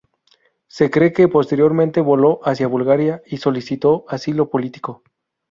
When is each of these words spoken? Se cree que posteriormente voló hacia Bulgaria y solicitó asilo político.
Se 0.65 0.89
cree 0.89 1.13
que 1.13 1.27
posteriormente 1.27 2.01
voló 2.01 2.39
hacia 2.43 2.65
Bulgaria 2.67 3.21
y 3.27 3.37
solicitó 3.37 4.03
asilo 4.09 4.49
político. 4.49 5.03